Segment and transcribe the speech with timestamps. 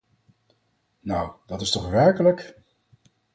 [0.99, 2.57] Nou, dat is toch werkelijk...